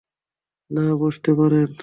না, 0.71 0.83
বসতে 0.95 1.31
পারেন। 1.33 1.71